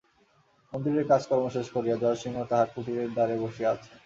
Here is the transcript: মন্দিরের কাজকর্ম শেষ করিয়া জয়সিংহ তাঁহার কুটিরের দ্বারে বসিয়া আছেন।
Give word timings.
মন্দিরের 0.73 1.05
কাজকর্ম 1.11 1.45
শেষ 1.55 1.67
করিয়া 1.75 1.95
জয়সিংহ 1.97 2.37
তাঁহার 2.49 2.71
কুটিরের 2.73 3.09
দ্বারে 3.15 3.35
বসিয়া 3.43 3.69
আছেন। 3.73 3.95